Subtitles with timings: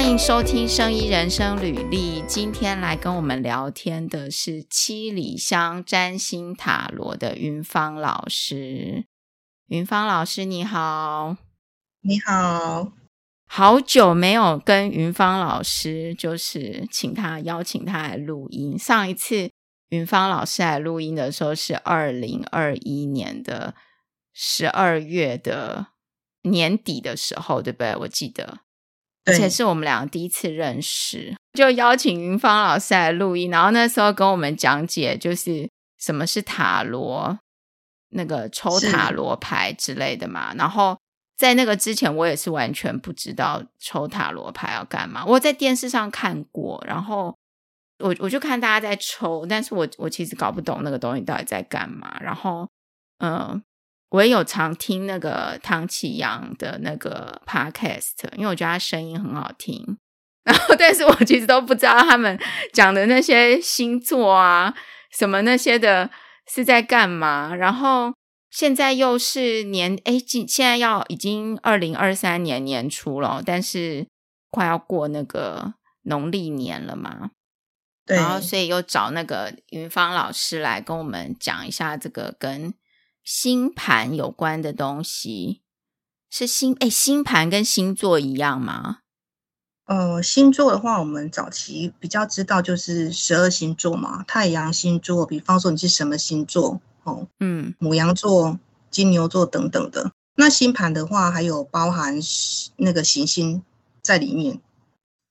[0.00, 2.22] 欢迎收听《生医人生履历》。
[2.26, 9.04] 今天来跟我们聊天的是七里香占星塔罗的云芳老师。
[9.66, 11.36] 云芳老师，你好！
[12.00, 12.92] 你好，
[13.46, 18.78] 好久没有跟云芳老师，就是请他邀请他来录音。
[18.78, 19.50] 上一次
[19.90, 23.74] 云芳老师来录音的时候是二零二一年的
[24.32, 25.88] 十二月的
[26.44, 27.94] 年底的时候，对不对？
[27.96, 28.60] 我记得。
[29.26, 37.38] 而且是我们两个第一次认识，就邀请云芳老师来录音，然后那时候跟我们讲解，就是什么是塔罗，
[38.10, 40.54] 那个抽塔罗牌之类的嘛。
[40.54, 40.98] 然后
[41.36, 45.24] 在那个之前，我也是完全不知道抽塔罗牌要干嘛。
[45.26, 47.36] 我在电视上看过，然后
[47.98, 52.16] 我我就看大家在抽，但是我我其实搞不懂那个东西到底在干嘛。
[52.20, 52.68] 然后，
[53.18, 53.62] 嗯、呃。
[54.10, 59.98] 我也有常听那个唐启阳的那个 podcast，因为我觉得他声音很好听。
[60.42, 62.38] 然后，但是我其实都不知道他们
[62.72, 64.74] 讲的那些星座啊，
[65.12, 66.10] 什么那些的
[66.48, 67.54] 是在干嘛。
[67.54, 68.12] 然后
[68.50, 74.08] 现在又是年诶，现现在要已经二零二三年年初了，但是
[74.50, 77.30] 快要过那个农历年了嘛。
[78.04, 78.16] 对。
[78.16, 82.74] 然后，所以又找那个云芳老师来跟我们讲一下这个跟。
[83.32, 85.62] 星盘有关的东西
[86.28, 89.02] 是星诶，星盘跟星座一样吗？
[89.86, 98.58] 呃，星座的话，我们早期比较知道就是十二星座嘛，太阳星座，比方说你是什么星座哦，嗯，母羊座、
[98.90, 100.10] 金牛座等等的。
[100.34, 102.18] 那星盘的话，还有包含
[102.78, 103.62] 那个行星
[104.02, 104.60] 在里面。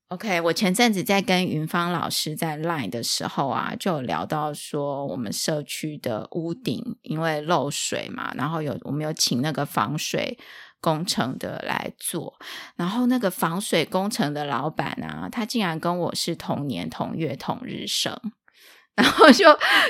[0.09, 10.39] OK，我前阵子在跟云芳老师在 Line 的时候啊，就有聊到说我们社区的屋顶因为漏水嘛，然后有我们有请那个防水
[10.81, 12.39] 工程的来做，
[12.75, 18.19] 然后那个防水工程的老板啊，他竟然跟我是同年同月同日生。
[19.01, 19.45] 然后就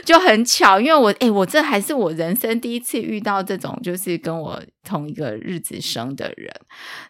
[0.06, 6.54] 就很巧，因为我诶，我这还是我人生第一次遇到这种，就是跟我同一个日子生的人。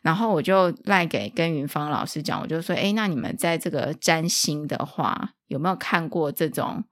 [0.01, 6.85] 然后我就赖给跟云芳老师讲，我就说，诶，那你们在这个占星的话，有没有看过这种，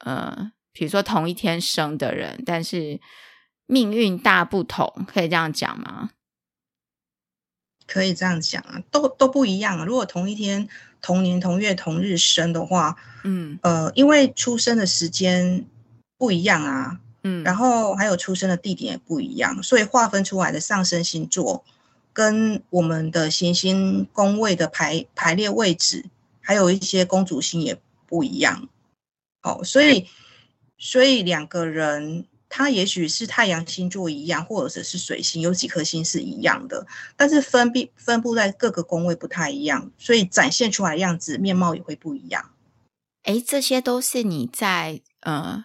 [0.00, 2.98] 呃，比如说同一天生的人，但是
[3.66, 6.08] 命运大不同，可以这样讲吗？
[7.86, 9.84] 可以这样讲啊，都都不一样啊。
[9.84, 10.68] 如果同一天。
[11.06, 15.66] 同年同月同日生的话，嗯，呃，因为出生的时间
[16.16, 21.62] 不一样啊，嗯，然后还有出生的地点也不一样，所以划分出来的上升星座
[22.14, 26.06] 跟我们的行星宫位的排排列位置，
[26.40, 28.66] 还有一些宫主星也不一样。
[29.42, 30.08] 好，所以
[30.78, 32.24] 所以两个人。
[32.56, 42.52] 它也许是太阳星座一样，或者是水星有几颗星是一样的，但是分布分布在各个宫位不太一样，所以展现出来的样子面貌也会不一样。
[43.24, 45.64] 哎，这些都是你在呃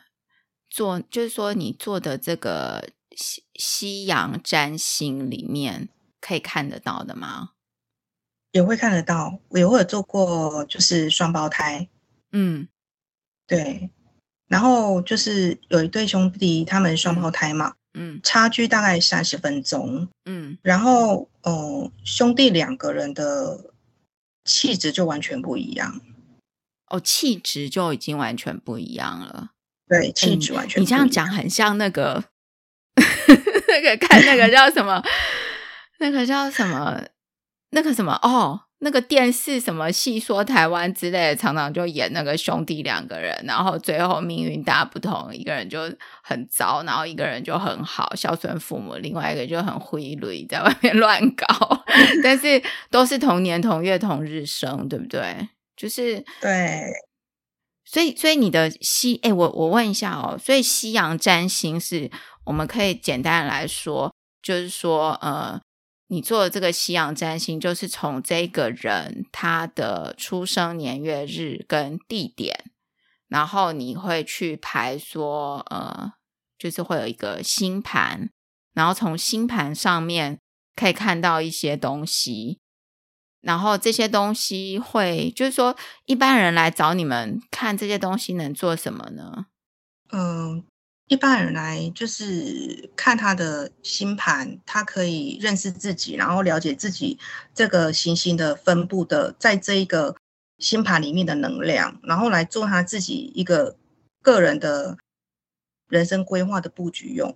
[0.68, 5.90] 做，就是说你做的这个西西洋占星里面
[6.20, 7.52] 可以看得到的吗？
[8.52, 11.88] 也会看得到，我也会有做过，就是双胞胎。
[12.32, 12.68] 嗯，
[13.46, 13.92] 对。
[14.50, 21.52] 然后就是有一对兄弟，他们双胞胎嘛，嗯，差距大概三十分钟，嗯，然后哦、
[21.84, 23.72] 呃，兄弟两个人的
[24.44, 26.02] 气质就完全不一样，
[26.88, 29.52] 哦，气质就已经完全不一样了，
[29.88, 31.00] 对，气质完全不一样。
[31.02, 31.28] 你，你这样。
[31.28, 32.24] 讲很像那个
[33.68, 35.04] 那个看那个叫什么，
[36.00, 37.04] 那个叫什么，
[37.70, 38.20] 那个什么？
[38.24, 38.62] 哦。
[38.82, 45.82] 那个电视什么戏说台湾之类的，常常就演那个兄弟两个人，然后最后命运大不同，一个人就
[46.24, 51.46] 很糟，然后一个人就很好，孝顺父母，另外一个就很灰绿，在外面 乱搞，
[52.24, 55.50] 但是都是同年同月同日生，对不对？
[55.76, 56.84] 就是对，
[57.84, 62.10] 所以所以你的西，哎，我我问一下哦，所以西洋占星是
[62.46, 65.60] 我们可以简单来说，就是说呃。
[66.12, 72.72] 你做的这个西洋占星，就是从这个人他的出生年月日跟地点，
[73.28, 76.14] 然后你会去排说，呃，
[76.58, 78.32] 就是会有一个星盘，
[78.74, 80.40] 然后从星盘上面
[80.76, 82.60] 可以看到一些东西，
[83.42, 89.46] 然后这些东西会，就是说一般人来找你们看这些东西能做什么呢？
[90.12, 90.66] 嗯。
[91.10, 97.18] 一般人来就是看他的星盘，他可以认识自己，然后了解自己
[97.54, 100.16] 这个行星的分布的，在这一个
[100.60, 103.76] 星盘里面的能量，然后来做他自己一个
[104.22, 105.00] 个人的
[105.88, 107.36] 人生规划的布局用。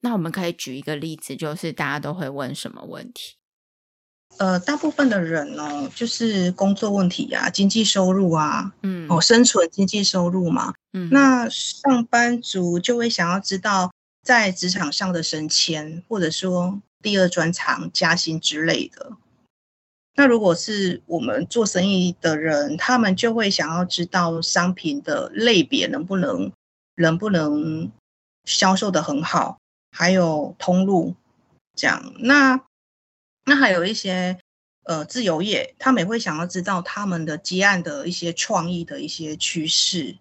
[0.00, 3.36] 那我们可以举一个例子，就是大家都会问什么问题？
[4.38, 13.90] 呃，大部分的人呢，就是工作问题呀、啊，经济收入啊，嗯，哦，生存经济收入嘛，嗯，那上班族就会想要知道
[14.22, 19.12] 在职场上的升迁，或者说第二专长、加薪之类的。
[20.16, 26.52] 那如果是我们做生意的人，他们就会想要知道商品的类别能不能
[26.96, 27.90] 能不能
[28.44, 29.58] 销售的很好，
[29.90, 31.14] 还有通路
[31.74, 32.12] 这样。
[32.18, 32.60] 那
[33.46, 34.36] 那还有一些
[34.82, 40.16] 呃自由业，他们也会想要知道他们的接案的一些创意的一些趋势。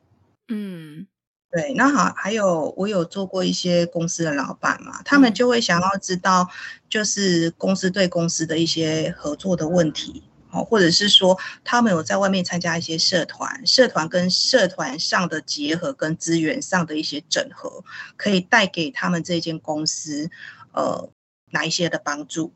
[0.47, 1.07] 嗯，
[1.49, 1.73] 对。
[1.73, 6.47] 那好，还有我有做过一些公司的老板嘛，他们就会想要知道，
[6.87, 10.21] 就是公司对公司的一些合作的问题，
[10.51, 17.83] 哦，或者是说他们有在外面参加一些社团，社团跟社团上的结合跟资源上的一些整合，
[18.17, 20.29] 可以带给他们这间公司
[20.73, 21.09] 呃
[21.51, 22.53] 哪一些的帮助。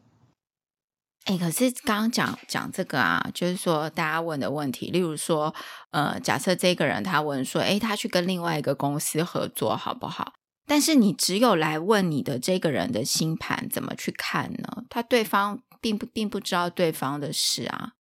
[1.25, 5.53] 哎，可是刚刚讲讲这个啊，就是说大家问的问题，例如说，
[5.91, 10.33] 呃，假设这个人他问说，哎，他去跟另外一个公司合作好不好？
[10.65, 14.83] 但是你只有来问你的这个人的星盘怎么去看呢？
[14.89, 17.91] 他对方并不并不知道对方的事啊。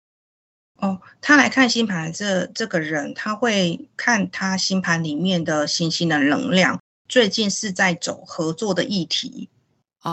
[0.77, 9.51] 哦，他来看星盘这这个人，他会看他星盘里面的星星的能量，最近是在走合作的议题。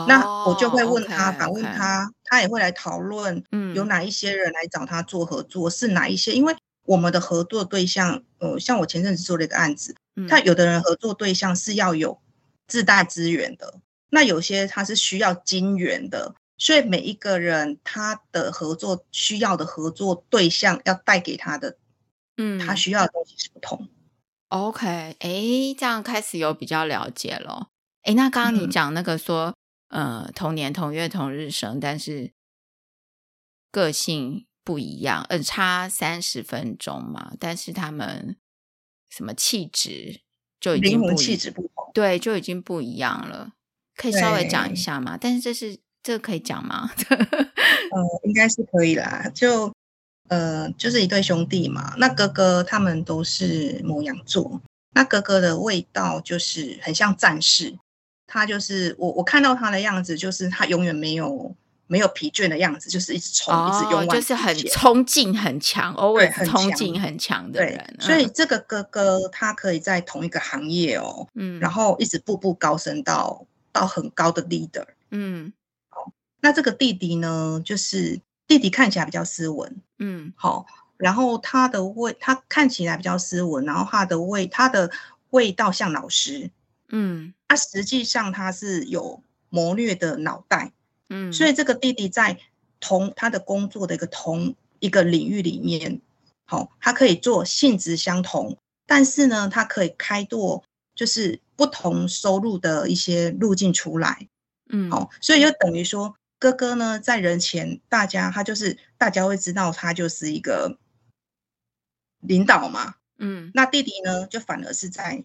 [0.08, 6.32] 那我就会问他，反问他，他也会来讨论，嗯，有哪一些人来找他做合作，是哪一些？
[6.32, 6.54] 因为
[6.84, 9.94] 我们的合作对象，呃，像我前阵子做了一个案子，
[10.28, 12.20] 他有的人合作对象是要有
[12.68, 21.76] 自带资源的，那有些他是需要金源的，所以每一个人他的合作需要的合作对象要带给他的，
[22.36, 23.88] 嗯，他需要的东西是不同。
[24.48, 24.86] OK，
[25.18, 25.30] 哎，
[25.76, 27.68] 这样开始有比较了解了。
[28.02, 29.54] 哎，那刚刚你讲那个说。
[29.88, 32.32] 呃，同年同月同日生，但是
[33.70, 37.32] 个性不一样，呃，差三十分钟嘛。
[37.38, 38.36] 但是他们
[39.08, 40.22] 什么气质
[40.58, 43.52] 就已经不气质不同，对，就已经不一样了。
[43.94, 45.16] 可以稍微讲一下吗？
[45.18, 46.90] 但是这是这个可以讲吗？
[47.08, 49.30] 呃，应该是可以啦。
[49.32, 49.72] 就
[50.28, 51.94] 呃，就是一对兄弟嘛。
[51.96, 54.60] 那哥哥他们都是摩羊座，
[54.90, 57.78] 那哥哥的味道就是很像战士。
[58.36, 61.56] 他就是我，我看到他的样子，就是他永远没有
[61.86, 67.96] 没有疲倦的样子，就是一直冲，哦、一直勇往，就是很冲劲很强，偶尔冲劲很强的人。
[67.98, 75.50] 对，所以这个哥哥他可以在同一个行业哦，嗯，然后一直步步高升到到很高的 leader，嗯，
[75.88, 76.12] 好，
[76.42, 80.66] 那这个弟弟呢，就是弟弟看起来比较斯文，嗯，好，
[80.98, 84.90] 然后他的味，他看起来比较斯文，然后他的味，他的
[85.30, 86.50] 味道像老师。
[86.88, 90.72] 嗯，他实际上他是有谋略的脑袋，
[91.08, 92.38] 嗯，所以这个弟弟在
[92.78, 96.00] 同他的工作的一个同一个领域里面，
[96.44, 98.56] 好，他可以做性质相同，
[98.86, 100.62] 但是呢，他可以开拓
[100.94, 104.28] 就是不同收入的一些路径出来，
[104.68, 110.78] 嗯，好，所以就等于说哥哥呢在人前，大家他就是大家会知道他就是一个
[112.20, 115.24] 领导嘛，嗯，那弟弟呢就反而是在。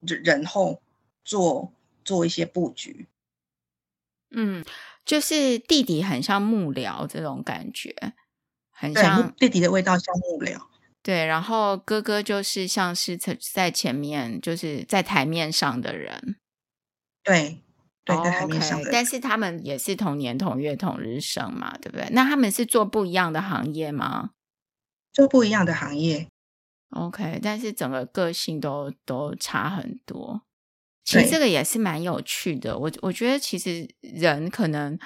[0.00, 0.82] 人后
[1.24, 1.72] 做
[2.04, 3.08] 做一些布局，
[4.30, 4.64] 嗯，
[5.04, 7.94] 就是弟弟很像幕僚这种感觉，
[8.70, 10.60] 很像弟弟的味道像幕僚，
[11.02, 16.36] 对，然后哥哥就是像是在前面，就是在台面上的人，
[17.24, 17.62] 对
[18.04, 22.08] 对，在台面上的人，但是他们也是同年同月同日生嘛，对不对？
[22.10, 24.30] 那他们是做不一样的行业吗？
[25.12, 26.28] 做不一样的行业。
[26.90, 30.42] OK，但是整个个性都都差很多。
[31.04, 32.78] 其实这个也是蛮有趣的。
[32.78, 34.98] 我我觉得其实人可能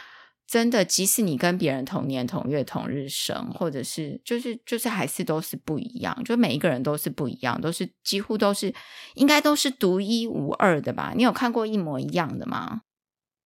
[0.46, 6.22] 真的，即使你跟别人同年同月同日生，或者是就是就是还是都是不一样。
[6.24, 8.74] 就每一个人都是不一样，都是几乎都是
[9.14, 11.12] 应该都是独一无二的吧？
[11.14, 12.82] 你有看过一模一样的吗？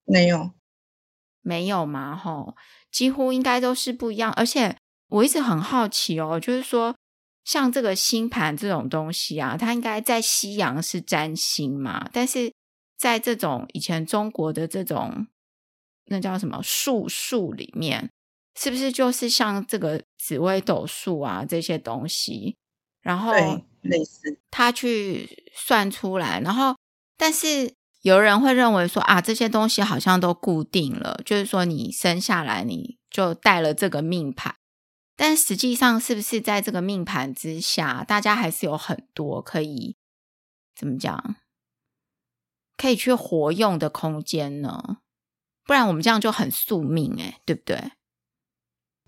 [0.04, 0.52] 没有，
[1.40, 2.16] 没有吗？
[2.16, 2.54] 吼，
[2.90, 4.32] 几乎应该都是不一样。
[4.32, 4.76] 而且
[5.08, 6.94] 我一直很好奇哦，就是说。
[7.44, 12.52] 像这个星盘这种东西啊，它应该在西洋是占星嘛，但是
[12.96, 15.26] 在这种以前中国的这种
[16.06, 18.10] 那叫什么术数里面，
[18.58, 22.56] 是不是就是像这个紫微斗数啊这些东西，
[23.02, 23.32] 然后
[23.82, 26.74] 类似他去算出来，然后
[27.18, 34.54] 但是有人会认为说啊，这些东西好像都固定了，就是说你生下来你就带了这个命盘。
[35.16, 39.96] 但实际上，是不是在这个命盘之下，大家还是有很多可以
[40.74, 41.36] 怎么讲，
[42.76, 44.98] 可以去活用的空间呢？
[45.64, 47.92] 不然我们这样就很宿命，哎，对不对？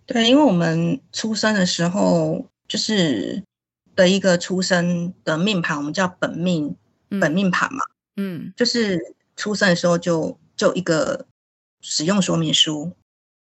[0.06, 3.42] 对，因为我们出生的时候就是
[3.96, 6.76] 的一个出生的命盘，我们叫本命、
[7.10, 7.84] 嗯、本命盘嘛，
[8.14, 11.26] 嗯，就是出生的时候就就一个
[11.80, 12.92] 使用说明书。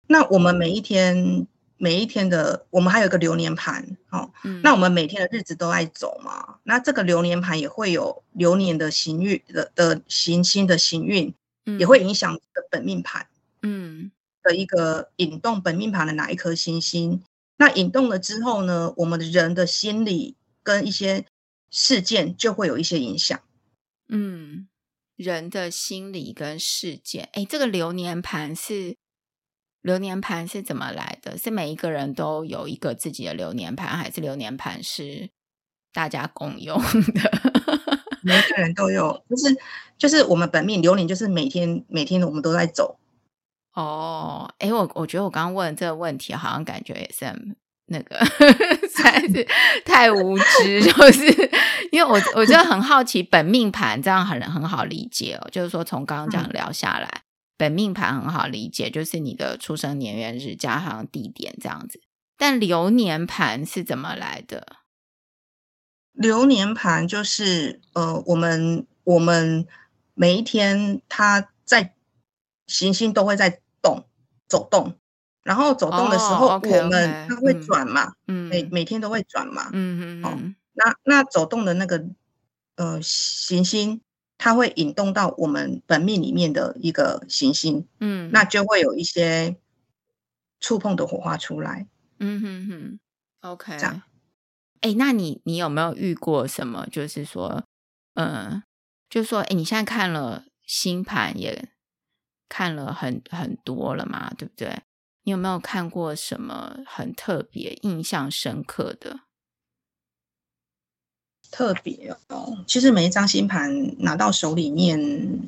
[0.08, 1.46] 那我们每一天
[1.78, 13.26] 每一天的，我们还有一个流年盘，哦，嗯、那我们每天的日子都在走嘛，那这个流年盘也会有流年的行运的的行星的行运，嗯、也会影响的本命盘，
[13.62, 14.10] 嗯。
[14.48, 17.20] 的一个引动本命盘的哪一颗星星，
[17.56, 21.26] 那引动了之后呢，我们的人的心理跟一些
[21.68, 23.40] 事件就会有一些影响。
[24.06, 24.68] 嗯，
[25.16, 28.96] 人的心理跟事件，哎，这个流年盘是
[29.86, 31.38] 流年盘是怎么来的？
[31.38, 35.30] 是每一个人都有一个自己的流年盘，还是流年盘是
[35.92, 36.76] 大家共用
[37.14, 37.30] 的？
[38.22, 39.56] 每个人都有，就是
[39.96, 42.98] 就是我们本命流年，就是每天每天我们都在走。
[43.74, 47.24] 哦，哎，我我觉得我刚刚问这个问题，好像感觉也是
[47.86, 48.18] 那个
[48.90, 49.46] 实在是
[49.84, 51.50] 太无知，就是
[51.92, 57.25] 因为我我觉得很好奇，本命盘这样很很好理解哦，就是说从刚刚这样聊下来，嗯、
[57.56, 62.00] 本命盘很好理解，就是你的出生年月日加上地点这样子。
[62.36, 64.76] 但流年盘是怎么来的？
[66.12, 69.66] 流年盘就是呃，我们我们
[70.14, 71.94] 每一天它在
[72.66, 73.60] 行星都会在。
[73.82, 74.04] 动
[74.48, 74.98] 走动，
[75.44, 76.82] 然后走动的时候，oh, okay, okay.
[76.82, 82.04] 我们它会转嘛，嗯，每每天都会转嘛，嗯嗯嗯，那那走动的那个
[82.74, 84.00] 呃行星，
[84.38, 89.56] 它会引动到我们本命里面的一个行星，嗯，那就会有一些
[90.60, 91.86] 触碰的火花出来，
[92.18, 93.00] 嗯哼哼
[93.40, 94.02] ，OK，这样，
[94.80, 96.86] 哎，那你你有没有遇过什么？
[96.90, 97.64] 就是说，
[98.14, 98.62] 嗯、呃，
[99.08, 101.70] 就是说，哎，你现在看了星盘也。
[102.48, 104.82] 看了很很多了嘛，对不对？
[105.24, 109.18] 你有没有看过什么很特别、印象深刻的？
[111.50, 115.40] 特别哦，其实每一张星盘拿到手里面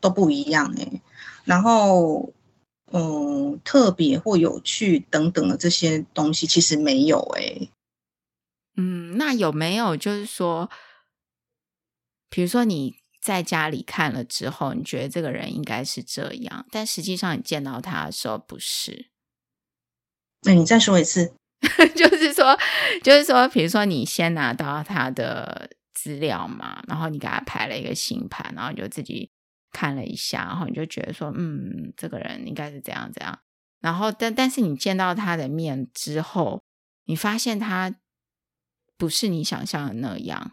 [0.00, 1.00] 都不一样哎。
[1.44, 2.32] 然后，
[2.92, 7.68] 嗯，特别或有趣等等的这些东西，其实没有哎。
[8.76, 10.70] 嗯，那有没有就是说，
[12.28, 12.96] 比如说你。
[13.24, 19.06] 在家里看了之后，你觉得这个人应该是这样，但实际上你见到他的时候不是。
[20.42, 21.32] 那你再说一次，
[21.96, 22.58] 就是说，
[23.02, 29.30] 就是说，比如说你先拿到他的资料嘛，然后你给他排了一个星盘，然后你就自己
[29.72, 33.38] 看了一下，然后你就觉得说，嗯，这个人应该是怎样怎样。
[33.80, 36.62] 然后，但但是你见到他的面之后，
[37.06, 37.94] 你发现他
[38.96, 40.52] 不是你想象的那样。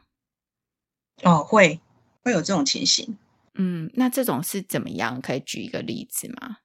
[1.23, 1.79] 哦，会。
[2.23, 3.17] 会有这种情形，
[3.55, 5.19] 嗯，那这种是怎么样？
[5.19, 6.57] 可以举一个例子吗？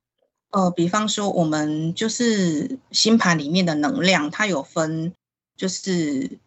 [0.51, 5.13] 呃，比方说，我们就是星盘里面的能量，它有分，
[5.57, 6.39] 就是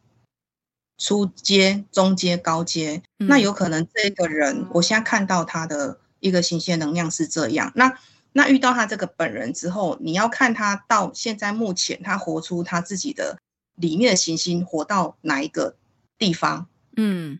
[0.98, 3.04] 初阶、中阶、高阶。
[3.20, 7.72] 嗯、那有可能这个人，我现在看到他的一个行星能量是这样。
[7.76, 8.00] 那
[8.32, 13.38] 那遇到他这个本人之后，你要看他到现在目前，他活出他自己的
[13.76, 15.76] 里面的行星活到哪一个
[16.18, 16.68] 地方？
[16.96, 17.40] 嗯，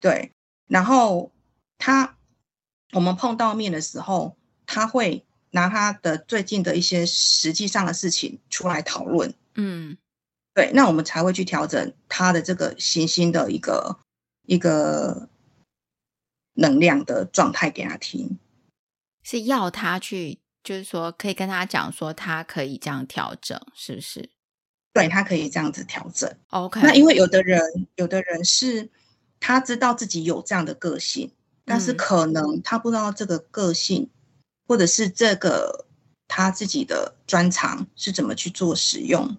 [0.00, 0.32] 对。
[0.66, 1.32] 然后
[1.78, 2.16] 他，
[2.92, 9.32] 我们碰到面的时候，他会拿他的最近的一些实际上的事情出来讨论。
[9.54, 9.96] 嗯，
[10.54, 13.98] 对，那我们才会去调整他的这个行星的一个
[14.46, 15.28] 一个
[16.54, 18.38] 能量的状态给他听。
[19.22, 24.30] 是要他去，就是说可以跟他讲说，他可以这样调整，是不是？
[24.92, 26.32] 对，他可以这样子调整。
[26.48, 27.60] OK，那因为有的人，
[27.96, 28.90] 有的人是。
[29.40, 31.30] 他知道自己有这样的个性，
[31.64, 34.10] 但是可能他不知道这个个性，嗯、
[34.68, 35.86] 或者是这个
[36.28, 39.36] 他自己的专长是怎么去做使用。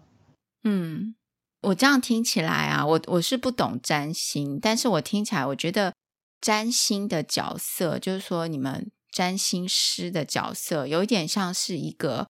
[0.64, 1.16] 嗯，
[1.62, 5.94] 我这样听起来啊，我我是不懂占星，但是我听起来，我觉得
[6.42, 12.28] 占星的角色，就是说你们占星师的角色，有一点像是一个，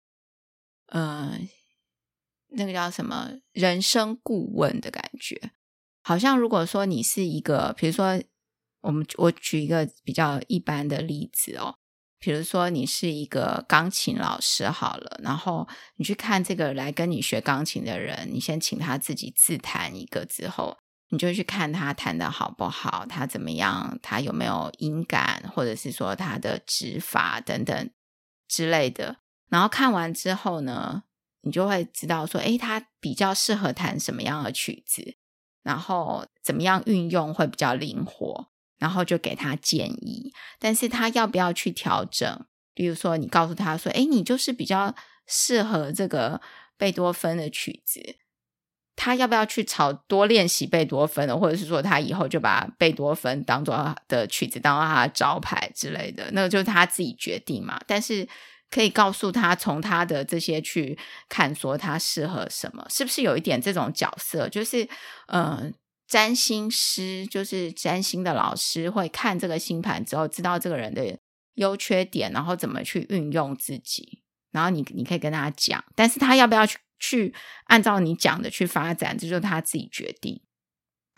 [0.86, 1.38] 呃，
[2.48, 5.52] 那个叫什么人生顾问的感觉。
[6.02, 8.22] 好像如果说你是一个，比如说
[8.80, 11.76] 我们我举一个比较一般的例子哦，
[12.18, 20.76] 比如说你是一个钢琴老师好了，然后你去看这个来跟你学钢琴的人，你先请他自己自弹一个之后，
[21.11, 27.90] 你就去看他弹的好不好，他怎么样，他有没有音感，或者是说他的指法等等
[28.49, 29.16] 之类的。
[29.49, 31.04] 然后看完之后呢，
[31.42, 35.16] 你就会知道说，诶，他比较适合弹什么样的曲子。
[35.62, 42.47] 然后怎么样运用会比较灵活，然后就给他建议，但是他要不要去调整？
[42.75, 44.95] 比如说，你告诉他说：“哎，你就是比较
[45.26, 46.40] 适合这个
[46.76, 48.16] 贝多芬的曲子，
[48.95, 57.80] 他要不要去朝多练习贝多芬的，或者是说他以后就把贝多芬当做的曲子当做他的招牌之类的，那个就是他自己决定嘛。
[57.87, 58.28] 但是
[58.71, 60.99] 可以告诉他，从他的这些去
[61.30, 64.49] 看，说他适合什么，是不是有一点这种角色？
[64.50, 64.87] 就是
[65.28, 65.71] 呃，
[66.06, 71.18] 占星师，就是占星的老师，会看这个星盘之后，知道这个人的
[71.54, 74.22] 优缺点，然后怎么去运用自己，
[74.52, 76.78] 然后你你可以跟他讲，但是他要不要去？
[76.98, 77.34] 去
[77.64, 80.40] 按照你讲的去发展，这就是他自己决定。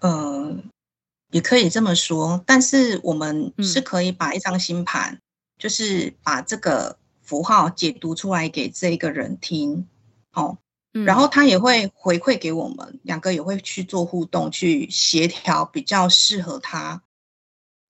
[0.00, 0.59] 呃，
[1.30, 5.21] 也可以这么说，但是我们是可以把一张星盘，嗯、
[5.57, 9.87] 就是把这个符号解读出来给这个人听，
[10.33, 10.59] 哦，
[10.95, 17.02] 嗯、然后他也会回馈给我们，两个也会去做互动，去协调比较适合他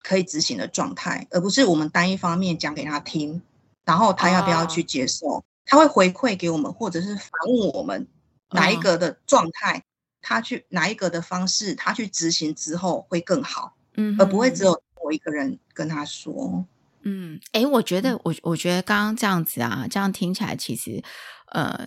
[0.03, 3.43] 可以执行的状态，而不是我们单一方面讲给他听，
[3.85, 5.27] 然后他要不要去接受。
[5.27, 8.09] 哦他会回馈给我们，或者是反问我们
[8.53, 9.85] 哪一个的状态，
[10.23, 16.65] 他去哪一个的方式，他去执行之后会更好，嗯，而不会只有我一个人跟他说，
[17.03, 21.05] 嗯，哎，我觉得我我觉得刚刚这样子啊，这样听起来其实，
[21.53, 21.87] 呃，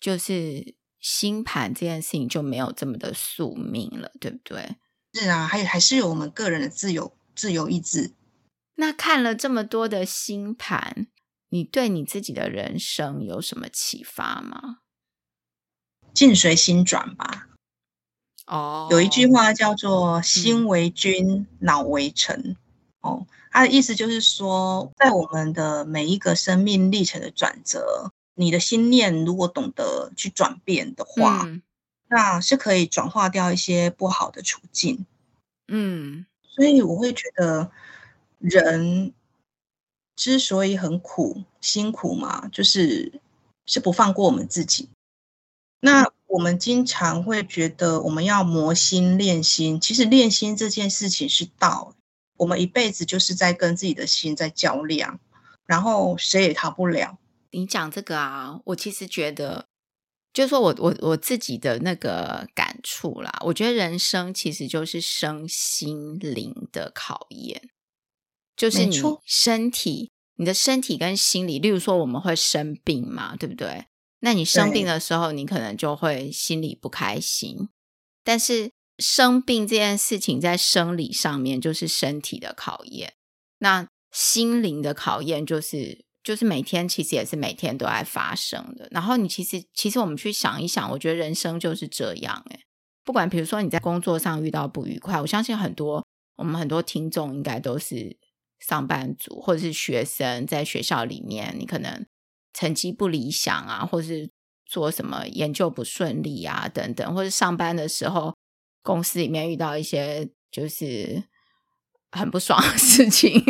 [0.00, 4.76] 就是星盘这件事情就没有这么的宿命了，对不对？
[5.12, 8.14] 是啊，还还是有我们个人的自由自由意志。
[8.74, 11.08] 那看了这么多的星盘。
[11.48, 14.78] 你对你自己的人生有什么启发吗？
[16.12, 17.46] 境随心转吧。
[18.46, 22.56] 哦，有一句话叫做“心为君，嗯、脑为臣”。
[23.00, 31.60] 哦，他的意思就是说，在我们的每一个生命历程的转折，你的心念如果懂得去转变的话，嗯、
[32.08, 35.04] 那是可以转化掉一些不好的处境。
[35.66, 36.24] 嗯，
[36.54, 37.72] 所以我会觉得
[38.38, 39.12] 人。
[40.18, 43.20] 之所以很苦辛苦嘛，就是
[43.66, 44.88] 是不放过我们自己。
[45.80, 51.94] 那我们经常会觉得我们要磨心练心，其实练心这件事情是道。
[52.38, 55.20] 我们一辈子就是在跟自己的心在较量，
[55.66, 57.18] 然后谁也逃不了。
[57.50, 59.68] 你讲这个啊，我其实觉得，
[60.32, 63.40] 就是说我我我自己的那个感触啦。
[63.44, 67.70] 我觉得人生其实就是身心灵的考验。
[68.56, 73.84] 就是你身体，你的身体跟心理，例如说我们会生病嘛，对不对？
[74.20, 77.68] 那你生病的时候，你可能就会心里不开心。
[78.24, 83.12] 但是生病这件事情在生理上面就是身体的考验，
[83.58, 88.88] 那心灵的考验就是就是每天其实也是每天都在发生的。
[88.90, 92.60] 然后你其实其实我们去想一想，我觉得人生就是这样诶，
[93.04, 96.04] 不管比如说你在工作上遇到不愉快，我相信很多
[96.36, 98.16] 我们很多听众应该都是。
[98.58, 102.06] 上班族或者是学生，在学校里面，你可能
[102.54, 104.30] 成绩不理想啊，或是
[104.64, 108.34] 做什么研究不顺利啊，等等，或者上班的时候，
[108.82, 111.22] 公司里面遇到一些就是
[112.16, 113.42] 很不爽的事情。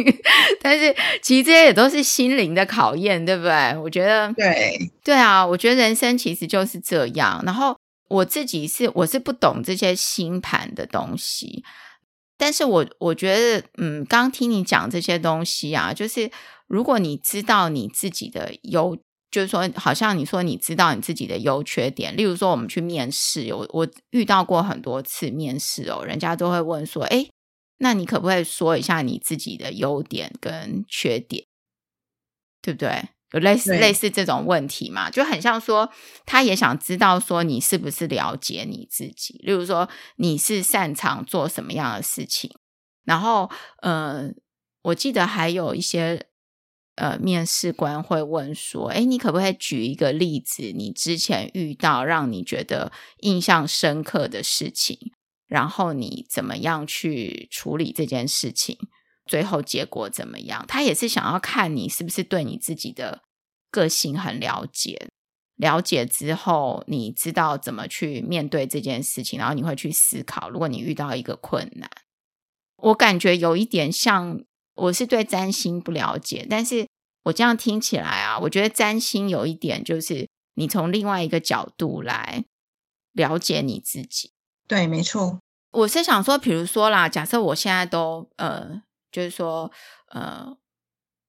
[0.60, 3.76] 但是，其实这些也都是心灵的考验，对不对？
[3.78, 7.40] 我觉得，对，对啊，我觉得人生其实就是这样。
[7.46, 7.76] 然后，
[8.08, 11.64] 我自己是我是不懂这些星盘的东西。
[12.38, 16.30] 但是我我觉得，嗯，刚听你讲这些东西啊，就是
[16.66, 18.94] 如果你知道你自己的优，
[19.30, 27.26] 就是说，好像你说你知道你自己的优缺点，例如说我们去面试，我我遇到过很多次面试哦，人家都会问说，诶，
[27.78, 31.46] 那你可不可以说一下你自己的优点跟缺点，
[32.62, 33.10] 对不对？
[33.32, 35.10] 有类似类似这种问题嘛？
[35.10, 35.92] 就很像说，
[36.24, 39.40] 他也想知道说你是不是了解你自己。
[39.42, 42.50] 例如说，你是擅长做什么样的事情？
[43.04, 43.50] 然后，
[43.82, 44.30] 呃，
[44.82, 46.28] 我记得还有一些
[46.94, 50.72] 呃面试官会问说：“哎，你可不可以举一个例子？
[50.72, 55.12] 你之前遇到让你觉得印象深刻的事情，
[55.46, 58.78] 然后你怎么样去处理这件事情？”
[59.26, 60.64] 最后结果怎么样？
[60.68, 63.22] 他也是想要看你是不是对你自己的
[63.72, 65.08] 个性很了解，
[65.56, 70.48] 了解之后你知道怎么去面对这件事情，然后你会去思考。
[70.48, 71.90] 如果你遇到一个困难，
[72.76, 74.44] 我感觉有一点像，
[74.76, 76.86] 我是对占星不了解，但是
[77.24, 82.44] 我这样听起来啊，我觉得占星有一点就是你从另外一个角度来
[83.12, 84.30] 了解你自己。
[84.66, 85.38] 对，没错。
[85.72, 88.82] 我是想说，比如说啦，假设我现在都呃。
[89.12, 89.72] 就是说，
[90.10, 90.54] 呃，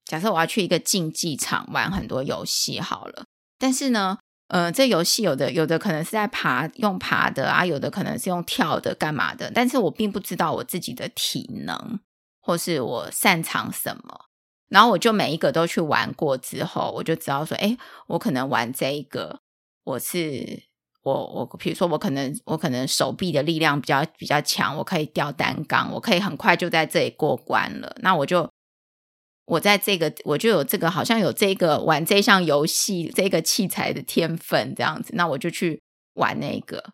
[0.04, 3.24] 假设我要去一个竞技场玩很多游戏好了，
[3.58, 9.50] 但是呢，呃，这游戏有的有的可能是在爬，用爬的啊，有的可能是用跳的，干嘛的？
[9.54, 11.98] 但是我并不知道我自己的体能，
[12.40, 14.26] 或是我擅长什么，
[14.68, 19.40] 然后我就每一个都去玩过之后，我就知道说，哎，我可能玩这一个，
[19.84, 20.64] 我是
[21.08, 27.96] 我我，比如说我可能我可能手臂的力量比较比较强，我可以吊单杠，我可以很快就在这里过关了。
[28.02, 28.48] 那我就
[29.46, 35.80] 我在这个我就有这个好像有这个玩这项游戏这个器材的天分这样子，那我就去
[36.14, 36.84] 玩那个。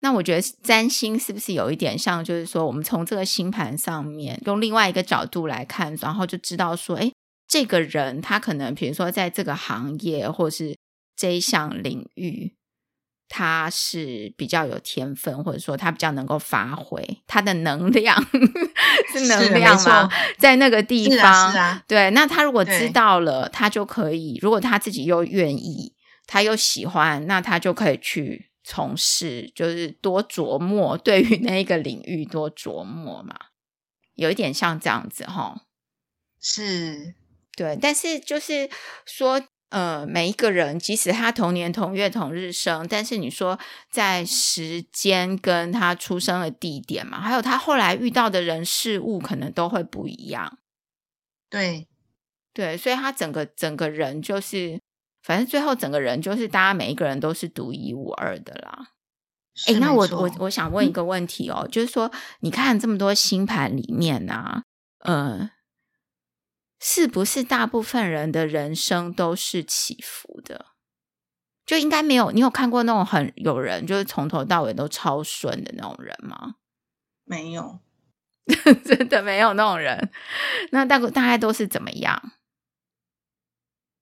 [0.00, 7.10] 那我觉得占星是不是有一点像，就是说我们从这个星盘上面用另外一个角度来看，然后就知道说，哎，
[7.48, 10.76] 这个人他可能比如说在这个行业或是
[11.16, 12.54] 这一项领域，
[13.28, 18.16] 他是比较有天分，或者说他比较能够发挥他的能量，
[19.12, 20.08] 是能量吗？
[20.38, 22.10] 在那个地方，啊，啊，对。
[22.10, 25.94] 那他如果知道了，他就可以，如果他自己又愿意，
[26.26, 28.50] 他又喜欢，那他就可以去。
[28.68, 33.36] 从事就是多琢磨，对于那一个领域多琢磨嘛，
[34.16, 35.60] 有一点像这样子哈。
[36.40, 37.14] 是，
[37.54, 38.68] 对，但是就是
[39.04, 43.58] 说，呃，每一个人即使他同年同月同日生，但是你说
[43.90, 50.58] 在时间跟他出生的地点嘛，还有他后来遇到的人事物，可能都会不一样。
[51.50, 51.86] 对，
[52.52, 54.80] 对，所以他整个整个人就是。
[55.22, 58.92] 反正最后整个人就是大家每一个人都是独一无二的啦。
[59.66, 64.62] 哎，那我我我想问一个问题哦，嗯、就是说你看这么多星盘里面啊，
[65.00, 65.50] 呃，
[66.80, 70.66] 是不是大部分人的人生都是起伏的？
[71.64, 72.30] 就应该没有？
[72.30, 76.56] 你有看过那种很有人就是从头到尾都超顺的那种人吗？
[77.24, 77.80] 没有，
[78.84, 80.10] 真的没有那种人。
[80.70, 82.32] 那大概大概都是怎么样？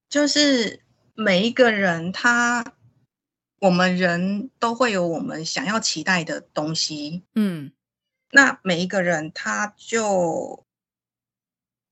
[0.08, 0.82] 就是。
[1.16, 2.72] 每一个人他，他
[3.60, 7.70] 我们人都会有我们想要期待的东西，嗯，
[8.32, 10.63] 那每一个人他就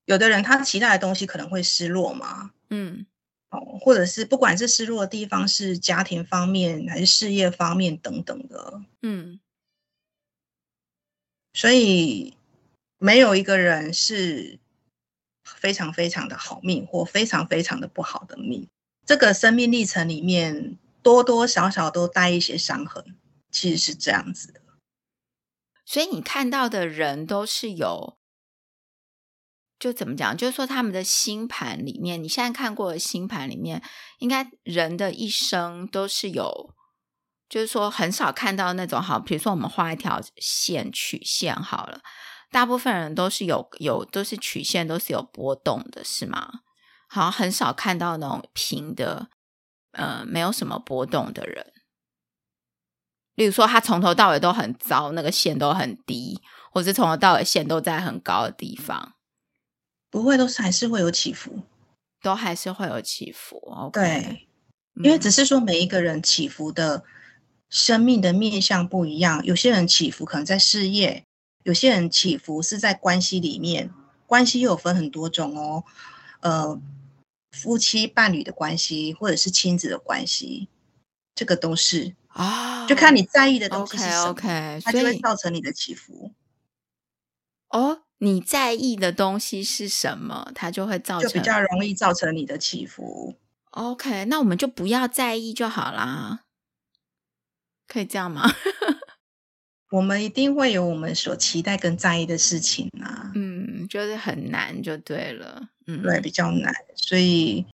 [0.05, 3.07] 有的人他期待的东西可能会失落嘛，嗯，
[3.51, 9.41] 哦，或者是不管是失落的地方是家庭方面还是事业方面等等的，嗯，
[11.53, 12.37] 所以
[12.99, 14.59] 没有一个人是
[15.45, 18.69] 非常非常的好命或非常非常的不好的命。
[19.05, 23.17] 这个生命历程里面，多多少少都带一些伤痕，
[23.51, 24.61] 其实是这样子的。
[25.85, 28.17] 所以你看到的人都是有，
[29.83, 30.37] 就怎么讲？
[30.37, 33.83] 就是说他们的星盘里面，你现在看过的星盘里面，
[34.21, 36.73] 应该人的一生都是有，
[37.49, 42.01] 就是说很少看到那种好，比如说我们画一条线曲线好了，
[42.53, 46.61] 大部分人都是有有都是曲线都是有波动的，是吗？
[47.09, 49.31] 好很少看到那种平的，
[49.91, 51.73] 呃，没有什么波动的人。
[53.35, 56.41] 例如说，他从头到尾都很糟，那个线都很低，
[56.71, 59.15] 或是从头到尾线都在很高的地方，
[60.13, 61.63] 不会，都是还是会有起伏，
[62.21, 63.59] 都还是会有起伏。
[63.91, 63.91] Okay?
[63.93, 64.49] 对，
[65.03, 67.03] 因为只是说每一个人起伏的
[67.71, 71.25] 生命的面向不一样，有些人起伏可能在事业，
[71.65, 73.91] 有些人起伏是在关系里面，
[74.27, 75.85] 关系又有分很多种哦，
[76.41, 76.81] 呃。
[77.55, 80.71] 夫妻伴侣的关系，或者是亲子的关系，
[81.35, 84.35] 这个都是啊，就看你在意的东西是什么
[84.83, 86.33] 它就会造成你的起伏。
[87.69, 93.37] 哦，你在意的东西是什么，它就会造成，就比较容易造成你的起伏。
[93.71, 96.45] OK，那我们就不要在意就好啦，
[97.89, 98.49] 可以这样吗？
[99.91, 107.67] 我们一定会有我们所期待跟在意的事情啊，嗯，就是很难就对了，嗯，对，比较难，所以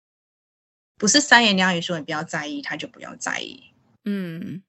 [0.98, 3.74] 不是三言两语说你不要在意，他就不要在意，
[4.06, 4.64] 嗯，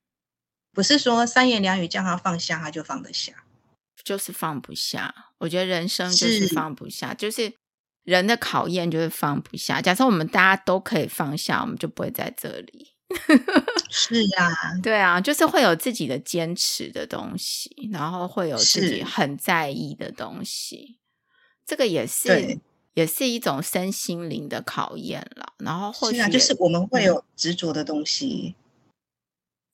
[0.73, 3.45] 不是说三言两语叫他放下，他就放得下，
[4.05, 5.15] 就是放不下。
[5.39, 7.53] 我觉得人生就是放不下，是就是
[8.05, 9.81] 人的考验就是放不下。
[9.81, 12.95] 假设我们大家都可以放下，我们就不会在这里。
[13.89, 20.99] 是呀、啊，对啊，就是会有自己的坚持的东西，然后会有自己很在意的东西，
[21.65, 22.61] 这个也是
[22.93, 25.55] 也是一种身心灵的考验了。
[25.57, 28.57] 然后或许、啊、就是我们会有执着的东西，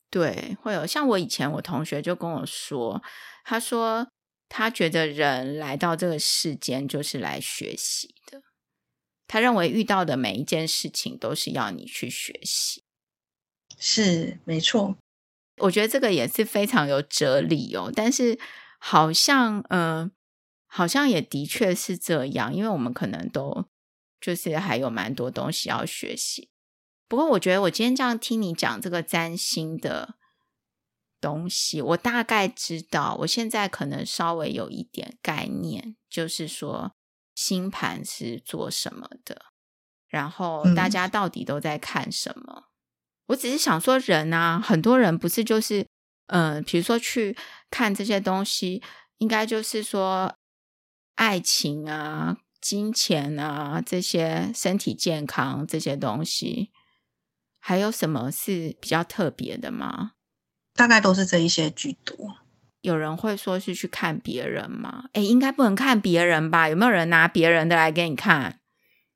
[0.09, 0.87] 对，会有。
[0.87, 3.03] 像我以前我同学就跟我说，
[3.43, 4.07] 他说
[4.47, 8.41] 他觉得人来到这个世间就是来学习的，
[9.27, 12.83] 他认为遇到的每一件事情都是要你去学习。
[13.77, 14.95] 是没错，
[15.57, 17.91] 我觉得这个也是非常有哲理哦。
[17.93, 18.39] 但是
[18.79, 20.11] 好像，嗯、呃，
[20.67, 23.65] 好像也的确是这样，因为我们可能都
[24.21, 26.49] 就是还有蛮多东西要学习。
[27.07, 30.15] 不过，我觉得我今天这样听你讲这个占星的
[31.25, 36.91] 东西，我大概知道，我现在可能稍微有一点概念，就是说
[37.33, 39.47] 星盘是做什么的，
[40.07, 42.65] 然后大家到底都在看什么。
[43.29, 45.87] 我只是想说，人啊，很多人不是就是，
[46.27, 47.35] 嗯、呃，比如说去
[47.71, 48.83] 看这些东西，
[49.17, 50.37] 应该就是说，
[51.15, 56.71] 爱情啊、金钱啊这些，身体健康这些东西，
[57.59, 60.11] 还有什么是比较特别的吗？
[60.75, 62.37] 大概都是这一些居多。
[62.81, 65.05] 有人会说是去看别人吗？
[65.13, 66.69] 哎，应该不能看别人吧？
[66.69, 68.59] 有没有人拿别人的来给你看？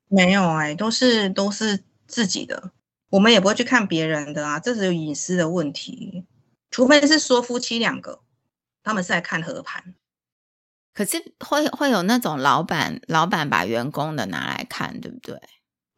[0.08, 2.72] 没有哎，都是都是自己的。
[3.10, 6.26] 我们也不会去看别人的啊，这是有隐私的问题。
[6.70, 8.20] 除非是说夫妻两个，
[8.82, 9.94] 他们是来看合盘。
[10.92, 15.40] 可是会会有那种老板，老板把员工的拿来看，对不对？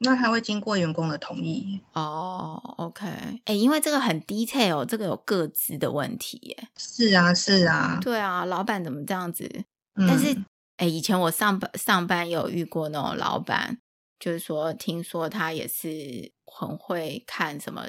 [0.03, 2.61] 那他会经过员工的同意哦。
[2.79, 3.07] OK，
[3.45, 6.69] 哎，因为这个很 detail，这个有各自的问题耶。
[6.77, 7.99] 是啊，是啊。
[8.03, 9.65] 对啊，老板怎么这样子？
[9.95, 10.37] 嗯、但是，
[10.77, 13.79] 哎，以前我上班上班有遇过那种老板，
[14.19, 16.33] 就是说，听说他也是。
[16.55, 17.89] 很会看什么，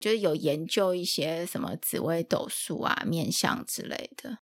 [0.00, 4.38] 就是有研究一些什么紫微斗数啊、面相之类的。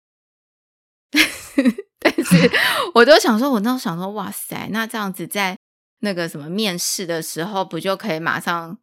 [1.98, 2.48] 但是，
[2.94, 5.57] 我都想说，我那时候想说，哇塞，那这样子在
[6.00, 8.78] 那个什么面试的时候，不就可以马上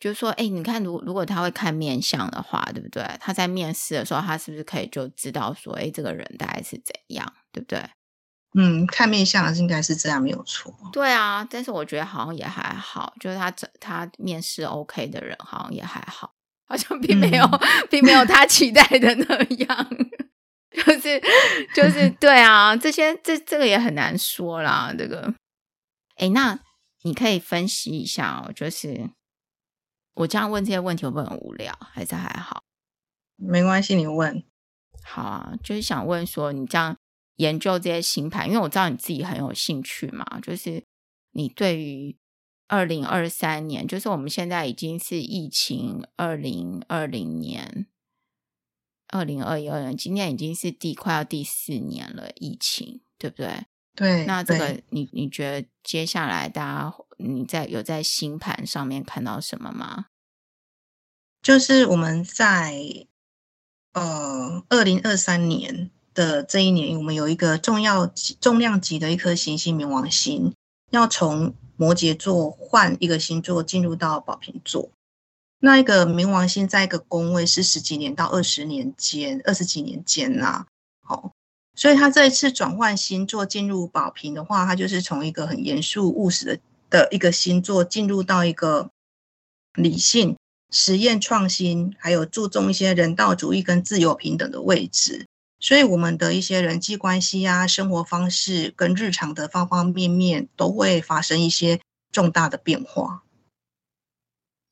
[0.00, 3.04] 就说，哎，你看，如如果他会看面相的话，对不对？
[3.20, 7.82] 他在面试的时候，他是不是可以就知道说，哎，这个人大概是怎样，对不对？
[8.54, 10.74] 嗯，看面相应该是这样，没有错。
[10.90, 16.32] 对啊，但是我觉得好像也还好，就是他他面试 OK 的人好像也还好，
[16.66, 19.90] 好像并没有、嗯、 并没有他期待的那样，
[20.72, 21.20] 就是
[21.74, 24.94] 就是 对啊，这些这这个也很难说啦。
[24.96, 25.32] 这个，
[26.18, 26.60] 哎，那
[27.02, 29.10] 你可以分析一下哦，就是
[30.14, 32.62] 我这样问这些问题会不会很无聊，还是还好？
[33.36, 34.44] 没关系，你问。
[35.02, 36.96] 好啊，就是想问说你这样。
[37.38, 40.40] 研究这些星盘，因为我知道你自己很有兴趣嘛。
[40.42, 40.82] 就是
[41.30, 42.18] 你对于
[42.66, 47.86] 二零二三年，就是我们现在已经是疫情二零二零年、
[49.06, 53.66] 二零二一二年，今年已经是第快要第四年了，疫情对不对？
[53.98, 54.24] 对。
[54.24, 60.06] 那这个你你觉得接下来大家你在有在星盘上面看到什么吗？
[61.42, 63.06] 就是我们在
[63.92, 65.90] 呃二零二三年。
[66.14, 68.08] 的这一年，我们有一个重要
[68.40, 70.52] 重量级的一颗行星冥王星，
[70.90, 74.90] 要从摩羯座换一个星座进入到宝瓶座。
[75.60, 80.66] 那一个冥王星在一个宫位是十几年到二十年间，二十几年间呐、啊。
[81.04, 81.32] 好，
[81.78, 86.60] 所以他这一次转换星座进入宝瓶的话，他就是从一个很严肃务实的
[86.90, 88.90] 的一个星座进入到一个
[89.74, 90.36] 理性、
[90.72, 95.26] 实验、创新，还有注重一些人道主义跟自由平等的位置。
[95.60, 103.22] 所以，我们的一些人际关系啊、生活方式跟日常的方方面面都会发生一些重大的变化。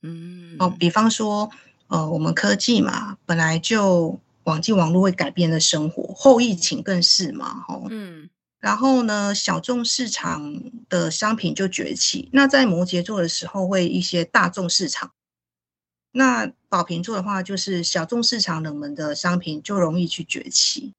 [0.03, 1.51] 嗯，哦，比方说，
[1.87, 8.31] 呃，我们科技嘛，本来就网际网络会改变的生活，后疫情更是嘛，哦，嗯。
[8.59, 12.31] 然后呢，小众市场的商品就崛起。
[12.33, 15.13] 那在摩羯座的时候，会一些大众市场。
[16.13, 20.95] 那宝瓶座的话，就是小众市场冷门的商品就容易去崛起。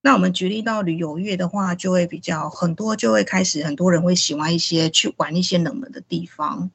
[0.00, 6.70] 那我们举例到旅游业的话，就会比较很多，就会开始很多人会喜欢一些去玩一些冷门的地方。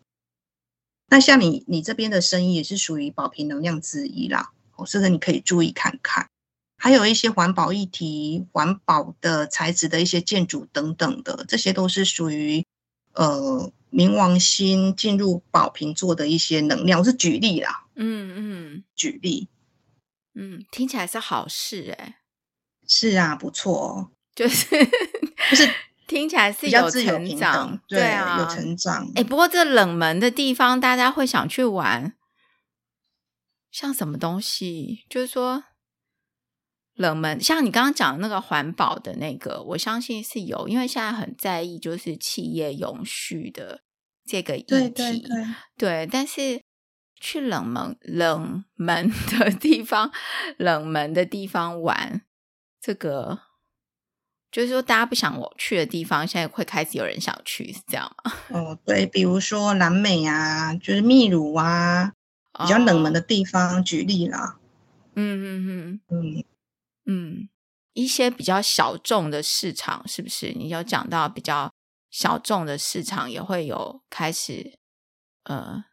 [1.10, 6.28] 那像你你这边的生意也是属于宝瓶能量之一啦，哦，这个你可以注意看看。
[6.78, 12.66] 还有一些环保议题、环保的材质的一些建筑等等的，这些都是属于
[13.14, 13.72] 呃。
[13.94, 19.48] 冥王星进入宝瓶座的一些能量，我是举例啦，嗯嗯，举例，
[20.34, 22.16] 嗯，听起来是好事哎、欸，
[22.88, 24.66] 是啊，不错，就是
[25.52, 25.72] 就是
[26.08, 29.06] 听起来是有成长，对啊，有成长。
[29.10, 32.16] 哎、欸，不过这冷门的地方，大家会想去玩，
[33.74, 35.06] 像什么东西？
[35.10, 35.66] 就是说。
[36.96, 43.82] 冷门，像你刚刚讲的那个环保的那个，我相信是有，因为现在很在意就是企业永续的
[44.24, 44.68] 这个议题。
[44.68, 46.62] 对对对，对，但是
[47.20, 50.12] 去冷门冷门的地方，
[50.60, 52.22] 冷门的地方玩，
[52.80, 53.40] 这个
[54.52, 58.32] 就是说大家不想我去的地方，现在会开始有人想去，是这样吗？
[58.50, 62.14] 哦，对，比如说南美啊，就是秘鲁啊，
[62.60, 64.60] 比较冷门的地方，哦、举例啦。
[65.16, 66.46] 嗯嗯嗯嗯。
[67.06, 67.50] 嗯，
[67.94, 70.54] 一些比较小众的市场，是不是？
[70.54, 71.74] 你有讲到比较
[72.10, 74.80] 小众的市场，也会有开始，
[75.44, 75.84] 呃，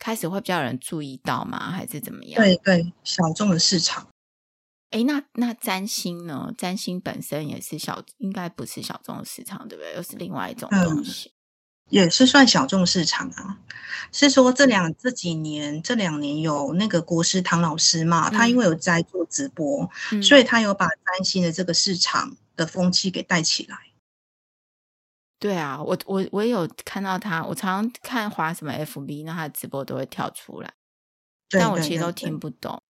[0.00, 1.70] 开始会比较有人注意到吗？
[1.70, 2.42] 还是怎么样？
[2.42, 4.08] 对对，小众的市场。
[4.90, 6.52] 诶，那那占星呢？
[6.58, 9.94] 占星本身也是小，应该不是小众的市场，对不对？
[9.94, 11.32] 又是另外一种东西。
[11.88, 13.58] 也是算小众市场啊。
[14.10, 23.76] 是说这两这几年这两年有那个国师唐老师嘛，嗯、他因为有在做直播，嗯、所以他有把占星的这个市场的风气给带起来。
[25.38, 30.72] 对啊，我我我也有看到他，我常常看华什么 FB，那他的直播都会跳出来，
[31.50, 32.80] 对对对对，但我其实都听不懂。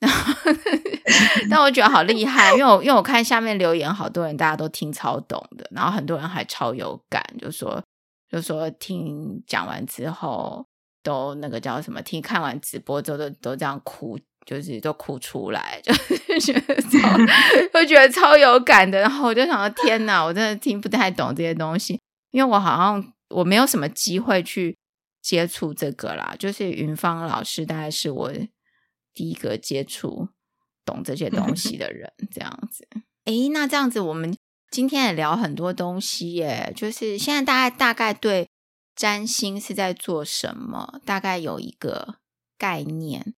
[1.48, 7.82] 但我觉得好厉害，因为我因为我看下面留言，好多人大家都听超懂的，然后很多人还超有感，就说。
[8.30, 10.64] 就说听讲完之后，
[11.02, 12.00] 都那个叫什么？
[12.00, 14.16] 听看完直播之后都都这样哭，
[14.46, 17.16] 就是都哭出来， 就是觉得超，
[17.74, 19.00] 会觉得超有感的。
[19.00, 24.78] 然后我就想说，天哪，我真的听不太懂这些东西，因为我好像我没有什么机会去
[25.20, 26.36] 接触这个啦。
[26.38, 28.32] 就是云芳老师，大概是我
[29.12, 30.28] 第一个接触
[30.84, 32.86] 懂这些东西 的人，这样子。
[33.24, 34.32] 诶，那这样子我们。
[34.70, 38.48] 今天也聊很多东西耶，就是现在大概大概对
[38.94, 42.16] 占星是在做什么，大概有一个
[42.56, 43.34] 概念。